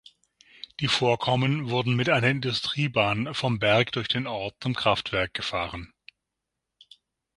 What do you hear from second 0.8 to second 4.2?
Vorkommen wurden mit einer Industriebahn vom Berg durch